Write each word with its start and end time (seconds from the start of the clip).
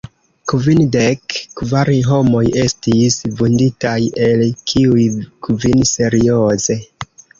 Kvindek 0.51 1.33
kvar 1.59 1.91
homoj 2.07 2.41
estis 2.61 3.17
vunditaj, 3.41 3.95
el 4.29 4.43
kiuj 4.73 5.07
kvin 5.49 5.87
serioze. 5.91 6.79